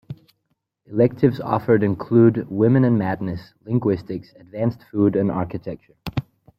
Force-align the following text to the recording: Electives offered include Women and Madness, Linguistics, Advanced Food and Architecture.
Electives 0.87 1.39
offered 1.39 1.83
include 1.83 2.49
Women 2.49 2.85
and 2.85 2.97
Madness, 2.97 3.53
Linguistics, 3.65 4.33
Advanced 4.39 4.79
Food 4.89 5.15
and 5.15 5.29
Architecture. 5.29 5.93